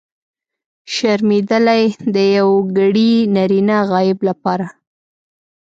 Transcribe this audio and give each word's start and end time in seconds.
شرمېدلی! 0.93 1.83
د 2.15 2.15
یوګړي 2.37 3.11
نرينه 3.35 3.77
غایب 3.89 4.19
لپاره. 4.29 4.67